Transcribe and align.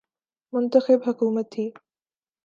منتخب 0.53 0.99
حکومت 1.07 1.45
تھی۔ 1.51 1.65